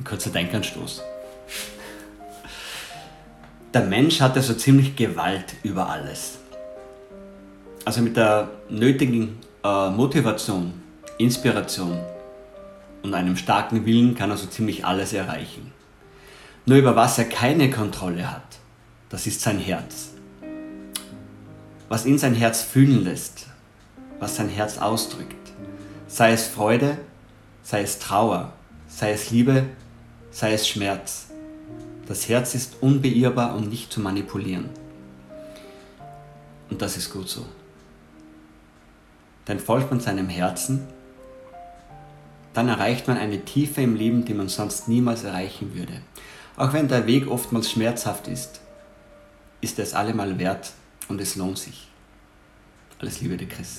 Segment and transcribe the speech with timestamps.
[0.00, 1.02] Ein kurzer Denkanstoß.
[3.74, 6.38] Der Mensch hat ja so ziemlich Gewalt über alles.
[7.84, 10.72] Also mit der nötigen äh, Motivation,
[11.18, 12.00] Inspiration
[13.02, 15.70] und einem starken Willen kann er so ziemlich alles erreichen.
[16.64, 18.56] Nur über was er keine Kontrolle hat,
[19.10, 20.12] das ist sein Herz.
[21.90, 23.48] Was ihn sein Herz fühlen lässt,
[24.18, 25.52] was sein Herz ausdrückt.
[26.08, 26.96] Sei es Freude,
[27.62, 28.54] sei es Trauer,
[28.88, 29.66] sei es Liebe,
[30.30, 31.26] sei es Schmerz.
[32.06, 34.70] Das Herz ist unbeirrbar und nicht zu manipulieren.
[36.70, 37.46] Und das ist gut so.
[39.48, 40.86] Denn folgt man seinem Herzen,
[42.52, 46.02] dann erreicht man eine Tiefe im Leben, die man sonst niemals erreichen würde.
[46.56, 48.60] Auch wenn der Weg oftmals schmerzhaft ist,
[49.60, 50.72] ist es allemal wert
[51.08, 51.88] und es lohnt sich.
[52.98, 53.78] Alles Liebe, der Chris.